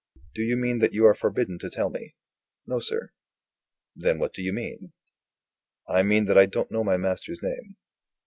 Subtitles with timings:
[0.33, 2.15] "Do you mean that you are forbidden to tell me?"
[2.65, 3.11] "No, sir."
[3.95, 4.93] "Then what do you mean?"
[5.87, 7.77] "I mean that I don't know my master's name."